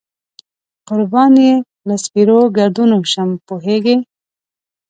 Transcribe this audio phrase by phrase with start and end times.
[0.87, 1.53] قربان یې
[1.87, 3.95] له سپېرو ګردونو شم، پوهېږې.